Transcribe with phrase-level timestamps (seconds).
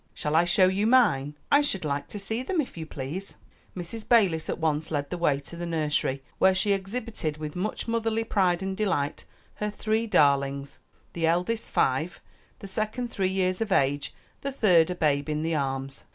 [0.15, 3.35] "Shall I show you mine?" "I should like to see them, if you please."
[3.77, 4.03] Mrs.
[4.09, 8.23] Balis at once led the way to the nursery, where she exhibited, with much motherly
[8.23, 9.25] pride and delight,
[9.57, 10.79] her three darlings,
[11.13, 12.19] the eldest five,
[12.57, 14.11] the second three years of age,
[14.41, 16.05] the third a babe in the arms.